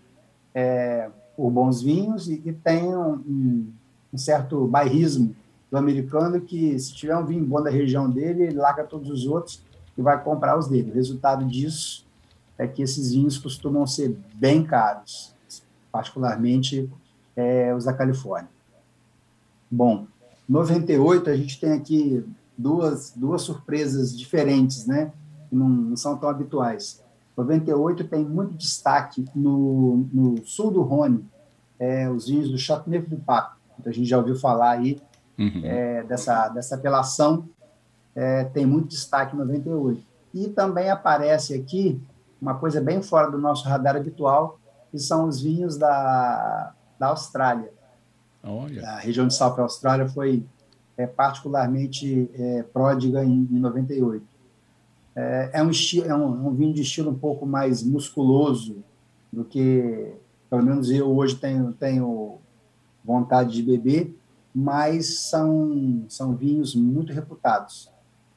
é, 0.54 1.10
por 1.36 1.50
bons 1.52 1.82
vinhos 1.82 2.28
e, 2.30 2.42
e 2.46 2.54
tem 2.54 2.96
um, 2.96 3.14
um, 3.14 3.74
um, 4.14 4.18
certo 4.18 4.66
bairrismo 4.68 5.36
do 5.70 5.78
americano 5.78 6.40
que 6.42 6.78
se 6.80 6.94
tiver 6.94 7.18
um 7.18 7.26
vinho 7.26 7.46
bom 7.46 7.62
da 7.62 7.70
região 7.70 8.10
dele, 8.10 8.44
ele 8.44 8.56
larga 8.56 8.84
todos 8.84 9.10
os 9.10 9.26
outros 9.26 9.62
e 9.98 10.02
vai 10.02 10.22
comprar 10.22 10.58
os 10.58 10.68
dele. 10.68 10.92
O 10.92 10.96
resultado 10.96 11.46
disso 11.46 12.06
é 12.58 12.68
que 12.68 12.82
esses 12.82 13.12
vinhos 13.12 13.38
costumam 13.38 13.86
ser 13.86 14.18
bem 14.36 14.64
caros, 14.64 15.34
particularmente 15.92 16.90
é, 17.36 17.74
os 17.74 17.86
da 17.86 17.94
Califórnia. 17.94 18.50
Bom, 19.70 20.08
98 20.48 21.30
a 21.30 21.36
gente 21.36 21.60
tem 21.60 21.74
aqui 21.74 22.26
duas, 22.58 23.14
duas 23.16 23.42
surpresas 23.42 24.18
diferentes, 24.18 24.86
né? 24.86 25.12
Que 25.50 25.56
não, 25.56 25.70
não 25.70 25.96
são 25.96 26.18
tão 26.18 26.30
habituais. 26.30 27.02
98 27.38 28.04
tem 28.04 28.26
muito 28.26 28.54
destaque 28.56 29.26
no, 29.34 30.08
no 30.12 30.46
sul 30.46 30.72
do 30.72 30.82
Rhône, 30.82 31.26
é, 31.80 32.10
os 32.10 32.28
vinhos 32.28 32.50
do 32.50 32.58
Châteauneuf 32.58 33.10
du 33.10 33.18
Pape. 33.18 33.56
Então, 33.80 33.90
a 33.90 33.96
gente 33.96 34.10
já 34.10 34.18
ouviu 34.18 34.36
falar 34.36 34.72
aí 34.72 35.02
uhum. 35.38 35.62
é, 35.64 36.04
dessa, 36.04 36.50
dessa 36.50 36.76
apelação, 36.76 37.48
é, 38.14 38.44
tem 38.44 38.66
muito 38.66 38.90
destaque 38.90 39.36
em 39.36 39.40
98. 39.40 40.04
E 40.34 40.48
também 40.50 40.90
aparece 40.90 41.54
aqui 41.54 42.02
uma 42.42 42.56
coisa 42.56 42.82
bem 42.82 43.02
fora 43.02 43.32
do 43.32 43.38
nosso 43.38 43.68
radar 43.68 43.96
habitual, 43.96 44.59
que 44.92 45.00
são 45.00 45.28
os 45.28 45.42
vinhos 45.42 45.78
da, 45.78 46.74
da 47.00 47.08
Austrália. 47.08 47.72
Olha. 48.44 48.88
A 48.88 49.00
região 49.00 49.28
de 49.28 49.34
South 49.34 49.60
Austrália 49.60 50.08
foi 50.08 50.46
é, 50.98 51.08
particularmente 51.08 52.30
é, 52.34 52.64
pródiga 52.64 53.24
em, 53.24 53.48
em 53.50 53.60
98. 53.60 54.26
É, 55.16 55.50
é, 55.54 55.64
um 55.64 55.70
estilo, 55.70 56.08
é 56.08 56.16
um, 56.16 56.48
um, 56.48 56.54
vinho 56.54 56.74
de 56.74 56.82
estilo 56.82 57.12
um 57.12 57.18
pouco 57.18 57.46
mais 57.46 57.84
musculoso 57.84 58.84
do 59.32 59.44
que, 59.44 60.14
pelo 60.50 60.64
menos 60.64 60.90
eu 60.90 61.08
hoje 61.16 61.36
tenho, 61.36 61.74
tenho 61.74 62.38
vontade 63.04 63.54
de 63.54 63.64
beber, 63.64 64.16
mas 64.54 65.20
são, 65.30 66.06
são 66.10 66.36
vinhos 66.36 66.76
muito 66.76 67.14
reputados, 67.14 67.92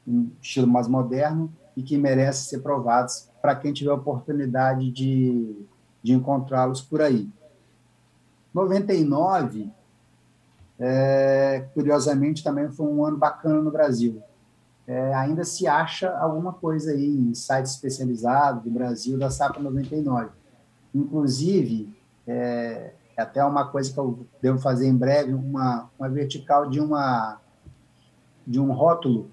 um 0.07 0.31
estilo 0.41 0.67
mais 0.67 0.87
moderno 0.87 1.53
e 1.77 1.83
que 1.83 1.97
merecem 1.97 2.49
ser 2.49 2.59
provados 2.61 3.29
para 3.41 3.57
quem 3.57 3.73
tiver 3.73 3.93
oportunidade 3.93 4.91
de, 4.91 5.67
de 6.03 6.13
encontrá-los 6.13 6.81
por 6.81 7.01
aí. 7.01 7.29
99 8.53 9.71
é, 10.85 11.65
curiosamente, 11.75 12.43
também 12.43 12.69
foi 12.71 12.87
um 12.87 13.05
ano 13.05 13.17
bacana 13.17 13.63
no 13.63 13.71
Brasil. 13.71 14.21
É, 14.85 15.15
ainda 15.15 15.45
se 15.45 15.67
acha 15.67 16.11
alguma 16.19 16.53
coisa 16.53 16.91
aí 16.91 17.07
em 17.07 17.33
sites 17.35 17.73
especializados 17.73 18.65
do 18.65 18.71
Brasil 18.71 19.17
da 19.17 19.31
safra 19.31 19.63
99. 19.63 20.31
Inclusive, 20.93 21.95
é, 22.27 22.93
é, 23.17 23.23
até 23.23 23.45
uma 23.45 23.69
coisa 23.69 23.93
que 23.93 23.99
eu 23.99 24.27
devo 24.41 24.59
fazer 24.59 24.89
em 24.89 24.97
breve, 24.97 25.33
uma, 25.33 25.89
uma 25.97 26.09
vertical 26.09 26.69
de, 26.69 26.81
uma, 26.81 27.41
de 28.45 28.59
um 28.59 28.73
rótulo 28.73 29.31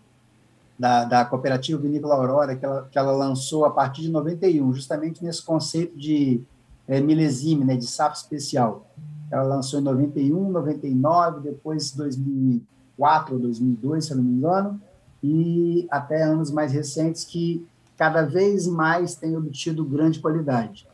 da, 0.78 1.04
da 1.04 1.26
cooperativa 1.26 1.82
Vinícola 1.82 2.14
Aurora, 2.14 2.56
que 2.56 2.64
ela, 2.64 2.88
que 2.92 3.00
ela 3.00 3.12
lançou 3.12 3.66
a 3.66 3.72
partir 3.72 4.04
de 4.04 4.12
91, 4.12 4.72
justamente 4.72 5.24
nesse 5.24 5.44
conceito 5.44 5.98
de 5.98 6.44
é, 6.90 7.00
milesime, 7.00 7.64
né, 7.64 7.78
de 7.78 7.86
safra 7.86 8.18
especial. 8.18 8.88
Ela 9.32 9.44
lançou 9.44 9.80
em 9.80 9.84
91, 9.84 10.50
99, 10.50 11.42
depois 11.42 11.92
2004 11.92 13.36
ou 13.36 13.40
2002, 13.40 14.06
se 14.06 14.12
eu 14.12 14.18
não 14.18 14.24
me 14.24 14.32
engano, 14.32 14.82
e 15.22 15.88
até 15.92 16.24
anos 16.24 16.50
mais 16.50 16.72
recentes 16.72 17.24
que 17.24 17.66
cada 17.96 18.24
vez 18.24 18.66
mais 18.66 19.16
tem 19.16 19.38
obtido 19.38 19.86
grande 19.86 20.20
qualidade. 20.20 20.88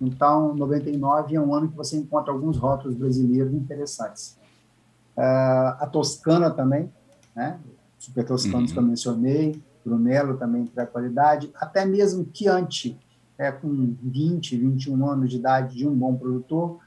Então, 0.00 0.54
99 0.54 1.34
é 1.34 1.40
um 1.40 1.52
ano 1.54 1.68
que 1.68 1.76
você 1.76 1.96
encontra 1.96 2.32
alguns 2.32 2.56
rótulos 2.56 2.96
brasileiros 2.96 3.52
interessantes. 3.52 4.38
Uh, 5.16 5.74
a 5.80 5.88
Toscana 5.90 6.50
também, 6.50 6.90
né? 7.34 7.58
Super 7.98 8.24
Toscanos 8.24 8.70
uhum. 8.70 8.74
que 8.74 8.78
eu 8.78 8.82
mencionei, 8.82 9.62
Brunello 9.84 10.36
também 10.36 10.66
para 10.66 10.86
qualidade, 10.86 11.50
até 11.54 11.84
mesmo 11.84 12.28
Chianti, 12.32 12.98
é, 13.38 13.50
com 13.50 13.94
20, 14.02 14.56
21 14.56 15.08
anos 15.08 15.30
de 15.30 15.36
idade 15.36 15.76
de 15.76 15.86
um 15.86 15.94
bom 15.94 16.14
produtor, 16.14 16.78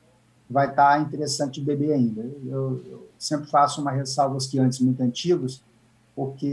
vai 0.49 0.69
estar 0.69 0.95
tá 0.95 0.99
interessante 0.99 1.61
beber 1.61 1.93
ainda. 1.93 2.21
Eu, 2.45 2.81
eu, 2.85 3.09
sempre 3.17 3.49
faço 3.49 3.81
uma 3.81 3.91
ressalva 3.91 4.35
aos 4.35 4.47
clientes 4.47 4.79
muito 4.79 5.01
antigos, 5.01 5.63
porque 6.15 6.47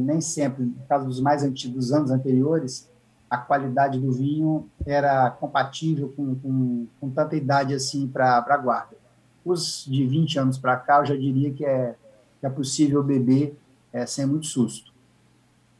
nem 0.00 0.20
sempre, 0.20 0.64
no 0.64 0.86
caso 0.88 1.06
dos 1.06 1.20
mais 1.20 1.42
antigos, 1.42 1.92
anos 1.92 2.10
anteriores, 2.10 2.90
a 3.30 3.36
qualidade 3.36 4.00
do 4.00 4.10
vinho 4.12 4.68
era 4.86 5.30
compatível 5.30 6.12
com, 6.16 6.34
com, 6.34 6.86
com 7.00 7.10
tanta 7.10 7.36
idade 7.36 7.74
assim 7.74 8.06
para 8.06 8.38
a 8.38 8.56
guarda. 8.56 8.96
Os 9.44 9.84
de 9.88 10.06
20 10.06 10.38
anos 10.38 10.58
para 10.58 10.76
cá, 10.76 10.98
eu 10.98 11.06
já 11.06 11.16
diria 11.16 11.52
que 11.52 11.64
é, 11.64 11.94
que 12.40 12.46
é 12.46 12.50
possível 12.50 13.02
beber 13.02 13.56
é, 13.92 14.04
sem 14.06 14.26
muito 14.26 14.46
susto. 14.46 14.92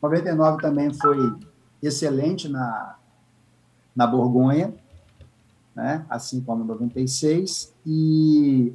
99 0.03 0.63
também 0.63 0.93
foi 0.93 1.35
excelente 1.83 2.49
na, 2.49 2.97
na 3.99 4.07
Borgonha, 4.07 4.73
né? 5.75 6.07
assim 6.09 6.41
como 6.41 6.63
96, 6.63 7.75
e 7.85 8.73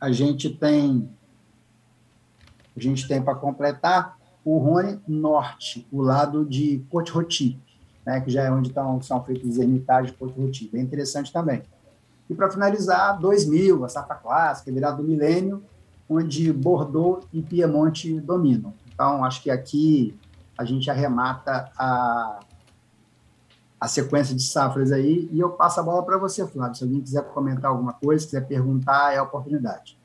a 0.00 0.10
gente 0.10 0.50
tem 0.50 1.08
a 2.76 2.80
gente 2.80 3.06
tem 3.06 3.22
para 3.22 3.36
completar 3.36 4.18
o 4.44 4.58
Rony 4.58 5.00
Norte, 5.06 5.86
o 5.92 6.02
lado 6.02 6.44
de 6.44 6.84
Côte-Rôti, 6.90 7.56
né, 8.04 8.20
que 8.20 8.32
já 8.32 8.42
é 8.42 8.50
onde 8.50 8.70
estão, 8.70 9.00
são 9.00 9.22
feitos 9.22 9.48
os 9.48 9.58
ermitagens 9.58 10.10
de 10.10 10.18
Côte-Rôti, 10.18 10.68
bem 10.72 10.82
interessante 10.82 11.32
também. 11.32 11.62
E 12.28 12.34
para 12.34 12.50
finalizar, 12.50 13.16
2000, 13.20 13.84
a 13.84 13.88
safra 13.88 14.16
clássica, 14.16 14.72
virado 14.72 15.02
do 15.02 15.08
milênio, 15.08 15.62
onde 16.10 16.52
Bordeaux 16.52 17.24
e 17.32 17.40
Piemonte 17.40 18.20
dominam. 18.20 18.74
Então, 18.92 19.24
acho 19.24 19.40
que 19.40 19.52
aqui 19.52 20.18
a 20.58 20.64
gente 20.64 20.90
arremata 20.90 21.70
a, 21.78 22.40
a 23.84 23.88
sequência 23.88 24.34
de 24.34 24.42
safras 24.42 24.90
aí, 24.90 25.28
e 25.30 25.38
eu 25.38 25.50
passo 25.50 25.78
a 25.78 25.82
bola 25.82 26.02
para 26.02 26.16
você, 26.16 26.46
Flávio. 26.46 26.74
Se 26.74 26.84
alguém 26.84 27.02
quiser 27.02 27.22
comentar 27.22 27.70
alguma 27.70 27.92
coisa, 27.92 28.24
quiser 28.24 28.46
perguntar, 28.46 29.12
é 29.12 29.18
a 29.18 29.22
oportunidade. 29.22 29.98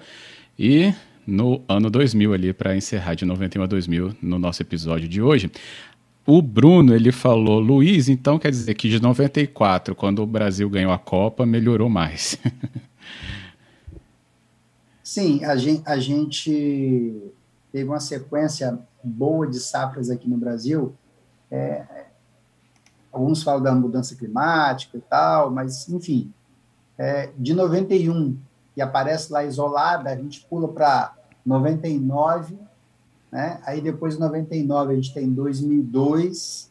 e 0.57 0.95
no 1.27 1.61
ano 1.69 1.91
2000 1.91 2.35
ali, 2.35 2.53
para 2.53 2.77
encerrar 2.77 3.15
de 3.15 3.25
91 3.25 3.65
a 3.65 3.67
2000 3.67 4.15
no 4.23 4.39
nosso 4.39 4.63
episódio 4.63 5.09
de 5.09 5.21
hoje. 5.21 5.51
O 6.25 6.41
Bruno, 6.41 6.95
ele 6.95 7.11
falou, 7.11 7.59
Luiz, 7.59 8.09
então 8.09 8.39
quer 8.39 8.51
dizer 8.51 8.75
que 8.75 8.89
de 8.89 9.03
94, 9.03 9.97
quando 9.97 10.23
o 10.23 10.27
Brasil 10.27 10.71
ganhou 10.71 10.93
a 10.93 10.99
Copa, 10.99 11.45
melhorou 11.45 11.89
mais. 11.89 12.39
Sim, 15.13 15.45
a 15.45 15.57
gente, 15.57 15.83
a 15.85 15.99
gente 15.99 17.31
teve 17.71 17.87
uma 17.87 18.01
sequência 18.01 18.79
boa 19.05 19.47
de 19.47 19.61
safras 19.61 20.09
aqui 20.09 20.27
no 20.27 20.39
Brasil. 20.39 20.95
É, 21.51 22.07
alguns 23.13 23.43
falam 23.43 23.63
da 23.63 23.75
mudança 23.75 24.17
climática 24.17 24.97
e 24.97 25.03
tal, 25.03 25.51
mas, 25.51 25.87
enfim, 25.91 26.33
é, 26.97 27.31
de 27.37 27.53
91, 27.53 28.39
que 28.75 28.81
aparece 28.81 29.31
lá 29.31 29.45
isolada, 29.45 30.09
a 30.09 30.17
gente 30.17 30.47
pula 30.47 30.67
para 30.67 31.15
99, 31.45 32.57
né? 33.31 33.61
aí 33.67 33.83
depois 33.83 34.15
de 34.15 34.21
99 34.21 34.93
a 34.93 34.97
gente 34.97 35.13
tem 35.13 35.31
2002, 35.31 36.71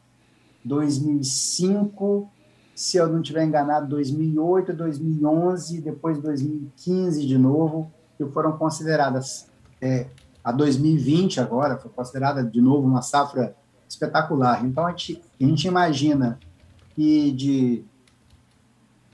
2005, 0.66 2.28
se 2.74 2.98
eu 2.98 3.08
não 3.08 3.22
estiver 3.22 3.46
enganado, 3.46 3.88
2008, 3.88 4.74
2011, 4.74 5.80
depois 5.80 6.18
2015 6.18 7.28
de 7.28 7.38
novo, 7.38 7.92
que 8.28 8.34
foram 8.34 8.58
consideradas 8.58 9.48
é, 9.82 10.08
a 10.44 10.52
2020 10.52 11.40
agora, 11.40 11.78
foi 11.78 11.92
considerada 11.92 12.44
de 12.44 12.62
novo 12.62 12.88
uma 12.88 13.02
safra 13.02 13.56
espetacular. 13.88 14.66
Então, 14.66 14.86
a 14.86 14.92
gente, 14.92 15.22
a 15.40 15.44
gente 15.44 15.68
imagina 15.68 16.40
que 16.96 17.32
de 17.32 17.84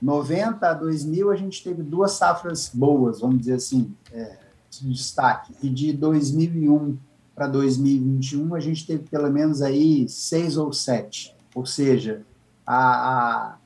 90 0.00 0.68
a 0.68 0.74
2000 0.74 1.30
a 1.30 1.36
gente 1.36 1.62
teve 1.62 1.82
duas 1.82 2.12
safras 2.12 2.70
boas, 2.72 3.20
vamos 3.20 3.38
dizer 3.38 3.54
assim, 3.54 3.94
é, 4.12 4.38
de 4.70 4.92
destaque. 4.92 5.54
E 5.62 5.68
de 5.68 5.92
2001 5.92 6.96
para 7.34 7.46
2021 7.46 8.54
a 8.54 8.60
gente 8.60 8.86
teve 8.86 9.04
pelo 9.08 9.30
menos 9.30 9.62
aí 9.62 10.08
seis 10.08 10.56
ou 10.56 10.72
sete. 10.72 11.36
Ou 11.54 11.64
seja, 11.64 12.22
a, 12.66 12.76
a, 12.76 13.56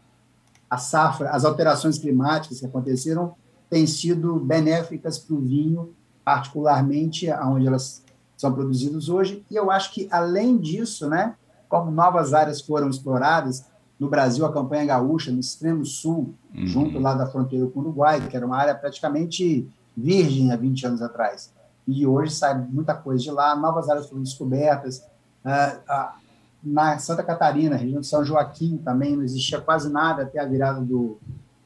a 0.70 0.78
safra, 0.78 1.30
as 1.30 1.44
alterações 1.44 1.98
climáticas 1.98 2.60
que 2.60 2.66
aconteceram 2.66 3.34
têm 3.72 3.86
sido 3.86 4.38
benéficas 4.38 5.16
para 5.16 5.34
o 5.34 5.40
vinho, 5.40 5.94
particularmente 6.22 7.26
onde 7.32 7.66
elas 7.66 8.04
são 8.36 8.52
produzidas 8.52 9.08
hoje. 9.08 9.42
E 9.50 9.56
eu 9.56 9.70
acho 9.70 9.94
que, 9.94 10.06
além 10.10 10.58
disso, 10.58 11.08
né, 11.08 11.34
como 11.70 11.90
novas 11.90 12.34
áreas 12.34 12.60
foram 12.60 12.90
exploradas, 12.90 13.64
no 13.98 14.10
Brasil, 14.10 14.44
a 14.44 14.52
campanha 14.52 14.84
gaúcha, 14.84 15.30
no 15.32 15.40
extremo 15.40 15.86
sul, 15.86 16.34
uhum. 16.54 16.66
junto 16.66 16.98
lá 16.98 17.14
da 17.14 17.26
fronteira 17.26 17.66
com 17.66 17.80
o 17.80 17.82
Uruguai, 17.84 18.20
que 18.28 18.36
era 18.36 18.44
uma 18.44 18.58
área 18.58 18.74
praticamente 18.74 19.66
virgem 19.96 20.52
há 20.52 20.56
20 20.56 20.88
anos 20.88 21.00
atrás. 21.00 21.50
E 21.88 22.06
hoje 22.06 22.34
sai 22.34 22.54
muita 22.68 22.94
coisa 22.94 23.22
de 23.22 23.30
lá, 23.30 23.56
novas 23.56 23.88
áreas 23.88 24.06
foram 24.06 24.22
descobertas. 24.22 24.98
Uh, 25.46 26.20
na 26.62 26.98
Santa 26.98 27.22
Catarina, 27.22 27.76
região 27.76 28.02
de 28.02 28.06
São 28.06 28.22
Joaquim, 28.22 28.76
também 28.76 29.16
não 29.16 29.24
existia 29.24 29.62
quase 29.62 29.90
nada 29.90 30.24
até 30.24 30.40
a 30.40 30.44
virada 30.44 30.82
do 30.82 31.16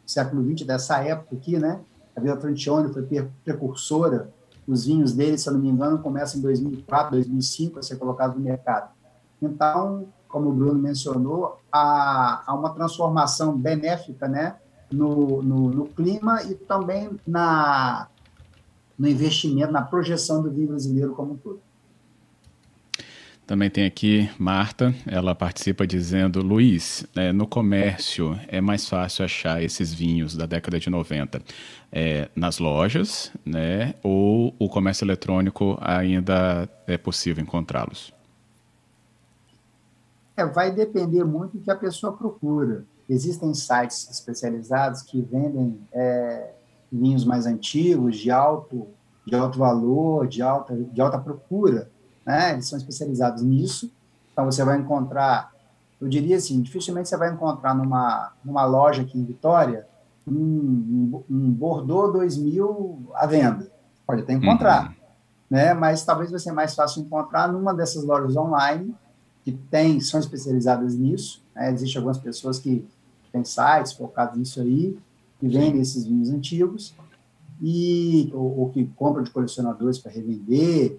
século 0.07 0.45
XX, 0.57 0.65
dessa 0.65 1.03
época 1.03 1.35
aqui, 1.35 1.59
né? 1.59 1.81
A 2.16 2.20
Vila 2.20 2.40
Francione 2.40 2.92
foi 2.92 3.06
precursora. 3.44 4.32
Os 4.66 4.87
vinhos 4.87 5.12
dele, 5.12 5.38
se 5.38 5.49
eu 5.49 5.52
não 5.52 5.61
me 5.61 5.68
engano, 5.68 5.99
começam 5.99 6.40
em 6.40 6.42
2004, 6.42 7.12
2005 7.12 7.78
a 7.78 7.82
ser 7.82 7.96
colocados 7.96 8.37
no 8.37 8.42
mercado. 8.42 8.90
Então, 9.40 10.08
como 10.26 10.49
o 10.50 10.52
Bruno 10.52 10.80
mencionou, 10.80 11.58
há, 11.70 12.42
há 12.46 12.54
uma 12.54 12.70
transformação 12.70 13.56
benéfica 13.56 14.26
né, 14.26 14.56
no, 14.90 15.42
no, 15.42 15.70
no, 15.70 15.87
clima 15.87 16.42
e 16.42 16.54
também 16.54 17.11
na, 17.26 18.08
no 18.99 19.06
investimento, 19.06 19.73
na 19.73 19.82
projeção 19.82 20.42
do 20.42 20.50
vinho 20.50 20.68
brasileiro 20.68 21.14
como 21.14 21.35
um 21.35 21.37
todo. 21.37 21.61
Também 23.47 23.71
tem 23.71 23.87
aqui 23.87 24.29
Marta, 24.41 24.93
ela 25.07 25.33
participa 25.33 25.87
dizendo: 25.87 26.43
Luiz, 26.43 27.07
é, 27.15 27.33
no 27.33 27.47
comércio 27.47 28.37
é 28.49 28.61
mais 28.61 28.88
fácil 28.88 29.25
achar 29.25 29.62
esses 29.62 29.95
vinhos 29.95 30.35
da 30.35 30.47
década 30.47 30.81
de 30.81 30.91
90 30.91 31.41
é, 31.93 32.29
nas 32.35 32.59
lojas, 32.59 33.33
né? 33.45 33.95
Ou 34.03 34.53
o 34.59 34.69
comércio 34.69 35.05
eletrônico 35.05 35.79
ainda 35.81 36.69
é 36.88 36.99
possível 36.99 37.41
encontrá-los? 37.41 38.12
É, 40.37 40.45
vai 40.45 40.73
depender 40.73 41.23
muito 41.23 41.57
do 41.57 41.62
que 41.62 41.71
a 41.71 41.76
pessoa 41.76 42.12
procura. 42.12 42.85
Existem 43.09 43.55
sites 43.55 44.11
especializados 44.11 45.03
que 45.03 45.23
vendem 45.23 45.79
é, 45.93 46.50
vinhos 46.91 47.25
mais 47.25 47.47
antigos, 47.47 48.19
de 48.19 48.29
alto, 48.29 48.88
de 49.25 49.37
alto 49.37 49.57
valor, 49.57 50.26
de 50.26 50.43
alta, 50.43 50.75
de 50.75 51.00
alta 51.00 51.17
procura. 51.17 51.88
Né? 52.26 52.54
Eles 52.54 52.68
são 52.68 52.76
especializados 52.76 53.42
nisso. 53.42 53.90
Então, 54.33 54.45
você 54.45 54.64
vai 54.64 54.76
encontrar, 54.78 55.52
eu 56.00 56.09
diria 56.09 56.37
assim, 56.37 56.61
dificilmente 56.61 57.09
você 57.09 57.16
vai 57.16 57.33
encontrar 57.33 57.75
numa, 57.75 58.33
numa 58.45 58.64
loja 58.66 59.02
aqui 59.02 59.16
em 59.16 59.25
Vitória 59.25 59.87
um, 60.26 61.23
um 61.30 61.50
Bordeaux 61.52 62.12
2000 62.12 63.11
à 63.14 63.26
venda. 63.26 63.71
Pode 64.04 64.23
até 64.23 64.33
encontrar, 64.33 64.88
uhum. 64.88 64.95
né? 65.50 65.73
mas 65.73 66.04
talvez 66.04 66.30
vai 66.30 66.40
ser 66.40 66.52
mais 66.52 66.75
fácil 66.75 67.02
encontrar 67.02 67.50
numa 67.50 67.73
dessas 67.73 68.04
lojas 68.04 68.37
online 68.37 68.95
que 69.45 69.52
tem, 69.52 70.00
são 70.00 70.18
especializadas 70.18 70.97
nisso. 70.97 71.42
Né? 71.54 71.73
Existem 71.73 71.99
algumas 71.99 72.18
pessoas 72.18 72.59
que 72.59 72.87
têm 73.33 73.45
sites 73.45 73.92
focados 73.92 74.37
nisso 74.37 74.61
aí, 74.61 74.99
que 75.38 75.49
vendem 75.49 75.80
esses 75.80 76.04
vinhos 76.04 76.30
antigos, 76.30 76.95
e, 77.61 78.30
ou, 78.35 78.61
ou 78.61 78.71
que 78.71 78.85
compram 78.97 79.23
de 79.23 79.30
colecionadores 79.30 79.99
para 79.99 80.12
revender. 80.12 80.99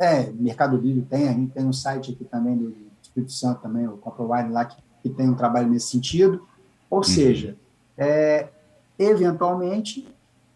Até 0.00 0.32
Mercado 0.32 0.78
Livre 0.78 1.02
tem, 1.02 1.28
a 1.28 1.32
gente 1.32 1.52
tem 1.52 1.66
um 1.66 1.74
site 1.74 2.12
aqui 2.12 2.24
também 2.24 2.56
do 2.56 2.74
Espírito 3.02 3.32
Santo, 3.32 3.60
também, 3.60 3.86
o 3.86 3.98
Comprovine 3.98 4.48
lá, 4.48 4.64
que, 4.64 4.76
que 5.02 5.10
tem 5.10 5.28
um 5.28 5.34
trabalho 5.34 5.68
nesse 5.68 5.88
sentido. 5.88 6.46
Ou 6.88 6.98
uhum. 6.98 7.04
seja, 7.04 7.54
é, 7.98 8.48
eventualmente, 8.98 10.08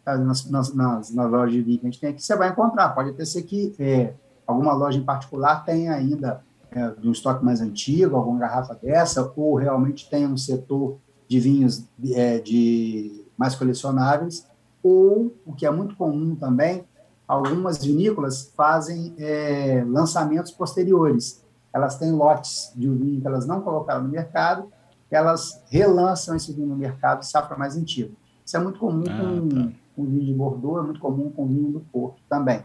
nas, 0.06 0.50
nas, 0.50 0.72
nas, 0.72 1.10
nas 1.10 1.30
lojas 1.30 1.52
de 1.52 1.60
vinho 1.60 1.78
que 1.78 1.86
a 1.86 1.90
gente 1.90 2.00
tem 2.00 2.08
aqui, 2.08 2.22
você 2.22 2.34
vai 2.34 2.48
encontrar. 2.48 2.88
Pode 2.94 3.10
até 3.10 3.22
ser 3.26 3.42
que 3.42 3.74
é, 3.78 4.14
alguma 4.46 4.72
loja 4.72 4.98
em 4.98 5.04
particular 5.04 5.62
tenha 5.62 5.92
ainda 5.92 6.42
é, 6.72 6.94
um 7.04 7.12
estoque 7.12 7.44
mais 7.44 7.60
antigo, 7.60 8.16
alguma 8.16 8.38
garrafa 8.38 8.74
dessa, 8.74 9.30
ou 9.36 9.56
realmente 9.56 10.08
tem 10.08 10.26
um 10.26 10.38
setor 10.38 10.96
de 11.28 11.38
vinhos 11.38 11.84
é, 12.14 12.38
de 12.38 13.26
mais 13.36 13.54
colecionáveis, 13.54 14.46
ou, 14.82 15.34
o 15.44 15.52
que 15.52 15.66
é 15.66 15.70
muito 15.70 15.96
comum 15.96 16.34
também, 16.34 16.82
algumas 17.26 17.82
vinícolas 17.84 18.52
fazem 18.56 19.14
é, 19.18 19.84
lançamentos 19.86 20.52
posteriores. 20.52 21.42
Elas 21.72 21.98
têm 21.98 22.12
lotes 22.12 22.72
de 22.76 22.88
vinho 22.88 23.20
que 23.20 23.26
elas 23.26 23.46
não 23.46 23.60
colocaram 23.60 24.02
no 24.04 24.08
mercado, 24.08 24.70
elas 25.10 25.62
relançam 25.70 26.36
esse 26.36 26.52
vinho 26.52 26.68
no 26.68 26.76
mercado 26.76 27.24
safra 27.24 27.56
mais 27.56 27.76
antiga. 27.76 28.10
Isso 28.44 28.56
é 28.56 28.60
muito 28.60 28.78
comum 28.78 29.04
ah, 29.08 29.18
com, 29.18 29.48
tá. 29.48 29.68
com 29.96 30.04
vinho 30.04 30.24
de 30.24 30.34
Bordeaux, 30.34 30.78
é 30.80 30.82
muito 30.82 31.00
comum 31.00 31.30
com 31.30 31.46
vinho 31.46 31.72
do 31.72 31.80
Porto 31.80 32.20
também. 32.28 32.62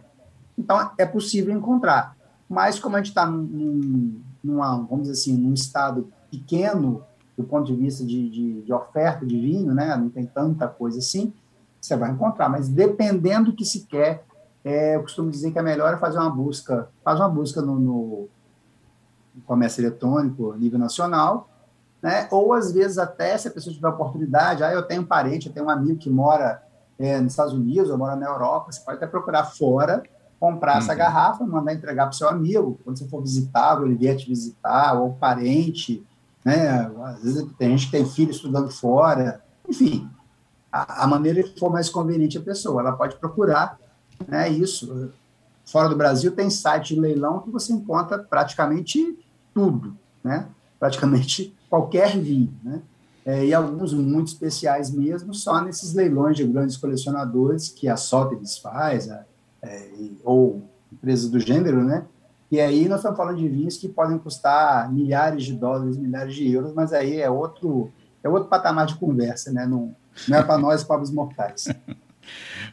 Então, 0.58 0.92
é 0.98 1.06
possível 1.06 1.56
encontrar. 1.56 2.18
Mas, 2.50 2.80
como 2.80 2.96
a 2.96 3.00
gente 3.00 3.10
está 3.10 3.26
num, 3.26 4.20
numa, 4.44 4.78
vamos 4.78 5.08
dizer 5.08 5.14
assim, 5.14 5.38
num 5.38 5.54
estado 5.54 6.12
pequeno 6.30 7.04
do 7.38 7.44
ponto 7.44 7.66
de 7.66 7.76
vista 7.76 8.04
de, 8.04 8.30
de, 8.30 8.62
de, 8.64 8.74
oferta 8.74 9.26
de 9.26 9.40
vinho, 9.40 9.74
né? 9.74 9.96
não 9.96 10.10
tem 10.10 10.26
tanta 10.26 10.68
coisa 10.68 11.00
assim, 11.00 11.34
você 11.80 11.96
vai 11.96 12.12
encontrar. 12.12 12.50
Mas 12.50 12.68
dependendo 12.68 13.52
do 13.52 13.56
que 13.56 13.64
se 13.64 13.86
quer, 13.86 14.26
é, 14.64 14.96
eu 14.96 15.02
costumo 15.02 15.32
dizer 15.32 15.52
que 15.52 15.60
é 15.60 15.62
melhor 15.62 16.00
fazer 16.00 16.18
uma 16.18 16.30
busca, 16.30 16.90
faz 17.04 17.20
uma 17.20 17.30
busca 17.30 17.62
no, 17.62 17.80
no 17.80 18.30
comércio 19.46 19.82
eletrônico 19.82 20.52
a 20.52 20.58
nível 20.58 20.80
nacional, 20.80 21.50
né? 22.02 22.28
ou 22.32 22.54
às 22.54 22.72
vezes 22.72 22.98
até, 22.98 23.38
se 23.38 23.48
a 23.48 23.52
pessoa 23.52 23.74
tiver 23.74 23.88
oportunidade, 23.88 24.64
ah, 24.64 24.72
eu 24.72 24.84
tenho 24.84 25.02
um 25.02 25.06
parente, 25.06 25.48
eu 25.48 25.54
tenho 25.54 25.66
um 25.66 25.70
amigo 25.70 25.98
que 25.98 26.10
mora 26.10 26.64
é, 26.98 27.20
nos 27.20 27.34
Estados 27.34 27.54
Unidos, 27.54 27.90
ou 27.90 27.98
mora 27.98 28.16
na 28.16 28.28
Europa, 28.28 28.72
você 28.72 28.82
pode 28.82 28.98
até 28.98 29.08
procurar 29.08 29.46
fora, 29.46 30.04
comprar 30.40 30.74
uhum. 30.74 30.78
essa 30.80 30.94
garrafa, 30.94 31.46
mandar 31.46 31.74
entregar 31.74 32.06
para 32.06 32.14
o 32.14 32.18
seu 32.18 32.30
amigo, 32.30 32.80
quando 32.84 32.98
você 32.98 33.08
for 33.08 33.22
visitar, 33.22 33.82
ele 33.82 33.96
vier 33.96 34.18
te 34.18 34.28
visitar, 34.28 35.00
ou 35.00 35.14
parente, 35.14 36.06
né? 36.44 36.92
Às 37.04 37.24
vezes 37.24 37.48
tem 37.58 37.70
gente 37.70 37.86
que 37.86 37.92
tem 37.92 38.06
filho 38.06 38.32
estudando 38.32 38.70
fora, 38.70 39.42
enfim, 39.68 40.10
a, 40.72 41.04
a 41.04 41.08
maneira 41.08 41.44
que 41.44 41.60
for 41.60 41.72
mais 41.72 41.90
conveniente 41.90 42.38
a 42.38 42.42
pessoa, 42.42 42.82
ela 42.82 42.94
pode 42.94 43.16
procurar, 43.18 43.79
né? 44.28 44.50
Isso. 44.50 45.12
Fora 45.66 45.88
do 45.88 45.96
Brasil 45.96 46.32
tem 46.32 46.50
site 46.50 46.96
de 46.96 47.00
leilão 47.00 47.40
que 47.40 47.50
você 47.50 47.72
encontra 47.74 48.18
praticamente 48.18 49.18
tudo, 49.54 49.96
né? 50.24 50.48
Praticamente 50.80 51.56
qualquer 51.70 52.18
vinho, 52.18 52.54
né? 52.64 52.82
É, 53.26 53.46
e 53.46 53.54
alguns 53.54 53.94
muito 53.94 54.28
especiais 54.28 54.90
mesmo, 54.90 55.34
só 55.34 55.62
nesses 55.62 55.94
leilões 55.94 56.38
de 56.38 56.46
grandes 56.46 56.78
colecionadores 56.78 57.70
que 57.70 57.88
a 57.88 57.96
Sotheby's 57.96 58.58
faz, 58.58 59.10
a 59.10 59.24
é, 59.62 59.90
ou 60.24 60.64
empresas 60.92 61.30
do 61.30 61.40
gênero, 61.40 61.84
né? 61.84 62.06
E 62.52 62.60
aí 62.60 62.88
nós 62.88 63.00
estamos 63.00 63.18
falando 63.18 63.38
de 63.38 63.48
vinhos 63.48 63.78
que 63.78 63.88
podem 63.88 64.18
custar 64.18 64.92
milhares 64.92 65.44
de 65.44 65.54
dólares, 65.54 65.98
milhares 65.98 66.34
de 66.34 66.50
euros, 66.52 66.74
mas 66.74 66.94
aí 66.94 67.20
é 67.20 67.30
outro, 67.30 67.92
é 68.24 68.30
outro 68.30 68.50
patamar 68.50 68.88
de 68.88 68.96
conversa, 68.96 69.52
né? 69.52 69.66
Não, 69.68 69.96
não 70.28 70.38
é 70.38 70.44
para 70.44 70.58
nós, 70.58 70.84
pobres 70.84 71.12
mortais. 71.12 71.68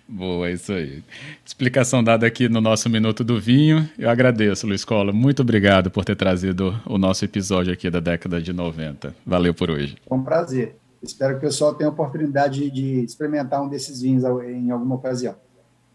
Boa, 0.08 0.48
é 0.48 0.52
isso 0.52 0.72
aí. 0.72 1.02
Explicação 1.44 2.02
dada 2.02 2.26
aqui 2.26 2.48
no 2.48 2.60
nosso 2.60 2.88
Minuto 2.88 3.24
do 3.24 3.40
Vinho. 3.40 3.88
Eu 3.98 4.08
agradeço, 4.08 4.66
Luiz 4.66 4.84
Cola. 4.84 5.12
Muito 5.12 5.42
obrigado 5.42 5.90
por 5.90 6.04
ter 6.04 6.14
trazido 6.14 6.80
o 6.86 6.96
nosso 6.96 7.24
episódio 7.24 7.72
aqui 7.72 7.90
da 7.90 7.98
década 7.98 8.40
de 8.40 8.52
90. 8.52 9.14
Valeu 9.26 9.52
por 9.52 9.68
hoje. 9.68 9.96
Foi 10.08 10.16
um 10.16 10.22
prazer. 10.22 10.76
Espero 11.02 11.32
que 11.34 11.38
o 11.38 11.48
pessoal 11.48 11.74
tenha 11.74 11.90
a 11.90 11.92
oportunidade 11.92 12.70
de 12.70 13.04
experimentar 13.04 13.60
um 13.62 13.68
desses 13.68 14.00
vinhos 14.00 14.22
em 14.24 14.70
alguma 14.70 14.94
ocasião. 14.94 15.34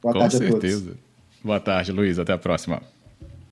Boa 0.02 0.14
Com 0.14 0.20
tarde 0.20 0.38
certeza. 0.38 0.78
a 0.78 0.86
todos. 0.86 1.00
Boa 1.44 1.60
tarde, 1.60 1.92
Luiz. 1.92 2.20
Até 2.20 2.34
a 2.34 2.38
próxima. 2.38 2.82